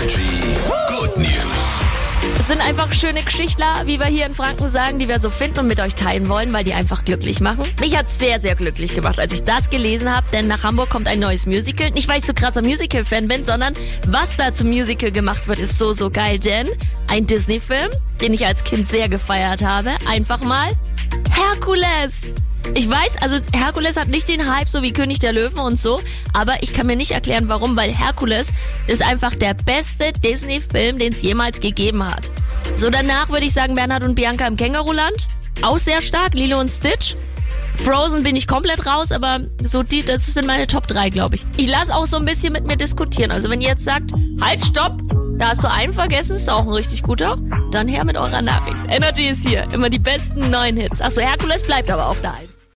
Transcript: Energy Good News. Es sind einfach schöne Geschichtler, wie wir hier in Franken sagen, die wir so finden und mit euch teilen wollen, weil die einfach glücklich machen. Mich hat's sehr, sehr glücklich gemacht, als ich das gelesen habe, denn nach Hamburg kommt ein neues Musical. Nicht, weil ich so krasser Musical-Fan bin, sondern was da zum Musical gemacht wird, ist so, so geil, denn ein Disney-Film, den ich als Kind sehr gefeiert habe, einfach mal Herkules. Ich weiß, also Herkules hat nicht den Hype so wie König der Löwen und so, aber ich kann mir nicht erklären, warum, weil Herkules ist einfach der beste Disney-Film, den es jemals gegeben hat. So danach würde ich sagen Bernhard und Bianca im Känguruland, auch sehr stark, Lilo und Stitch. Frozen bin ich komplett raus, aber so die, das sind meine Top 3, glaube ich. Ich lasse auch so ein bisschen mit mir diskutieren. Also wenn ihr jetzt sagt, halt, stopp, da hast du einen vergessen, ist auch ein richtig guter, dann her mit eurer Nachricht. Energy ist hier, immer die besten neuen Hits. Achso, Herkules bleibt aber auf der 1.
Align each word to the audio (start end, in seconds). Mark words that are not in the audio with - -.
Energy 0.00 0.56
Good 0.88 1.18
News. 1.18 1.80
Es 2.38 2.48
sind 2.48 2.62
einfach 2.62 2.90
schöne 2.90 3.22
Geschichtler, 3.22 3.82
wie 3.84 3.98
wir 3.98 4.06
hier 4.06 4.24
in 4.24 4.32
Franken 4.32 4.68
sagen, 4.68 4.98
die 4.98 5.08
wir 5.08 5.20
so 5.20 5.28
finden 5.28 5.60
und 5.60 5.66
mit 5.66 5.78
euch 5.78 5.94
teilen 5.94 6.28
wollen, 6.30 6.54
weil 6.54 6.64
die 6.64 6.72
einfach 6.72 7.04
glücklich 7.04 7.40
machen. 7.40 7.64
Mich 7.80 7.98
hat's 7.98 8.18
sehr, 8.18 8.40
sehr 8.40 8.54
glücklich 8.54 8.94
gemacht, 8.94 9.20
als 9.20 9.34
ich 9.34 9.42
das 9.42 9.68
gelesen 9.68 10.14
habe, 10.14 10.26
denn 10.32 10.46
nach 10.46 10.64
Hamburg 10.64 10.88
kommt 10.88 11.06
ein 11.06 11.20
neues 11.20 11.44
Musical. 11.44 11.90
Nicht, 11.90 12.08
weil 12.08 12.20
ich 12.20 12.24
so 12.24 12.32
krasser 12.32 12.62
Musical-Fan 12.62 13.28
bin, 13.28 13.44
sondern 13.44 13.74
was 14.08 14.36
da 14.36 14.54
zum 14.54 14.70
Musical 14.70 15.10
gemacht 15.10 15.46
wird, 15.48 15.58
ist 15.58 15.78
so, 15.78 15.92
so 15.92 16.08
geil, 16.08 16.38
denn 16.38 16.66
ein 17.10 17.26
Disney-Film, 17.26 17.90
den 18.22 18.32
ich 18.32 18.46
als 18.46 18.64
Kind 18.64 18.88
sehr 18.88 19.10
gefeiert 19.10 19.62
habe, 19.62 19.90
einfach 20.08 20.40
mal 20.40 20.70
Herkules. 21.40 22.34
Ich 22.74 22.88
weiß, 22.88 23.22
also 23.22 23.36
Herkules 23.52 23.96
hat 23.96 24.08
nicht 24.08 24.28
den 24.28 24.52
Hype 24.54 24.68
so 24.68 24.82
wie 24.82 24.92
König 24.92 25.18
der 25.20 25.32
Löwen 25.32 25.58
und 25.58 25.78
so, 25.78 26.00
aber 26.34 26.62
ich 26.62 26.74
kann 26.74 26.86
mir 26.86 26.96
nicht 26.96 27.12
erklären, 27.12 27.48
warum, 27.48 27.76
weil 27.76 27.90
Herkules 27.90 28.52
ist 28.86 29.02
einfach 29.02 29.34
der 29.34 29.54
beste 29.54 30.12
Disney-Film, 30.12 30.98
den 30.98 31.12
es 31.12 31.22
jemals 31.22 31.60
gegeben 31.60 32.04
hat. 32.04 32.30
So 32.76 32.90
danach 32.90 33.30
würde 33.30 33.46
ich 33.46 33.54
sagen 33.54 33.74
Bernhard 33.74 34.02
und 34.02 34.14
Bianca 34.14 34.46
im 34.46 34.56
Känguruland, 34.56 35.28
auch 35.62 35.78
sehr 35.78 36.02
stark, 36.02 36.34
Lilo 36.34 36.60
und 36.60 36.68
Stitch. 36.68 37.16
Frozen 37.74 38.22
bin 38.22 38.36
ich 38.36 38.46
komplett 38.46 38.84
raus, 38.86 39.10
aber 39.10 39.40
so 39.64 39.82
die, 39.82 40.02
das 40.02 40.26
sind 40.26 40.46
meine 40.46 40.66
Top 40.66 40.86
3, 40.86 41.08
glaube 41.08 41.36
ich. 41.36 41.46
Ich 41.56 41.68
lasse 41.68 41.94
auch 41.94 42.06
so 42.06 42.18
ein 42.18 42.26
bisschen 42.26 42.52
mit 42.52 42.66
mir 42.66 42.76
diskutieren. 42.76 43.30
Also 43.30 43.48
wenn 43.48 43.62
ihr 43.62 43.68
jetzt 43.68 43.84
sagt, 43.84 44.12
halt, 44.40 44.64
stopp, 44.64 45.00
da 45.38 45.48
hast 45.48 45.64
du 45.64 45.70
einen 45.70 45.94
vergessen, 45.94 46.36
ist 46.36 46.50
auch 46.50 46.62
ein 46.62 46.68
richtig 46.68 47.02
guter, 47.02 47.38
dann 47.70 47.88
her 47.88 48.04
mit 48.04 48.16
eurer 48.16 48.42
Nachricht. 48.42 48.78
Energy 48.88 49.28
ist 49.28 49.46
hier, 49.46 49.64
immer 49.72 49.90
die 49.90 49.98
besten 49.98 50.50
neuen 50.50 50.76
Hits. 50.76 51.00
Achso, 51.00 51.20
Herkules 51.20 51.64
bleibt 51.64 51.90
aber 51.90 52.06
auf 52.06 52.20
der 52.20 52.34
1. 52.34 52.59